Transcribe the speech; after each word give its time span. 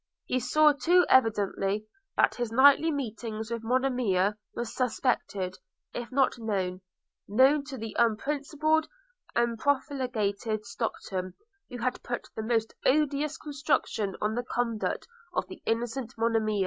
He 0.25 0.39
saw 0.39 0.71
too 0.73 1.05
evidently, 1.09 1.85
that 2.17 2.33
his 2.33 2.51
nightly 2.51 2.89
meetings 2.89 3.51
with 3.51 3.61
Monimia 3.63 4.35
were 4.55 4.65
suspected, 4.65 5.59
if 5.93 6.11
not 6.11 6.39
known– 6.39 6.81
known 7.27 7.63
to 7.65 7.77
the 7.77 7.95
unprincipled 7.99 8.87
and 9.35 9.59
profligate 9.59 10.39
Stockton, 10.65 11.35
who 11.69 11.77
had 11.77 12.01
put 12.01 12.31
the 12.35 12.41
most 12.41 12.73
odious 12.83 13.37
construction 13.37 14.15
on 14.21 14.33
the 14.33 14.41
conduct 14.43 15.07
of 15.35 15.47
the 15.47 15.61
innocent 15.67 16.15
Monimia. 16.17 16.59